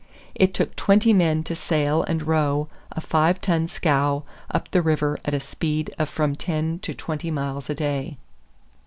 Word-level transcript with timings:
It 0.33 0.55
took 0.55 0.75
twenty 0.75 1.13
men 1.13 1.43
to 1.43 1.55
sail 1.55 2.01
and 2.01 2.25
row 2.25 2.67
a 2.91 2.99
five 2.99 3.39
ton 3.39 3.67
scow 3.67 4.23
up 4.49 4.71
the 4.71 4.81
river 4.81 5.19
at 5.25 5.35
a 5.35 5.39
speed 5.39 5.93
of 5.99 6.09
from 6.09 6.35
ten 6.35 6.79
to 6.79 6.95
twenty 6.95 7.29
miles 7.29 7.69
a 7.69 7.75
day. 7.75 8.17